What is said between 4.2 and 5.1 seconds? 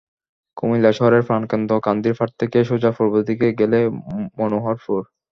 Manoharpur.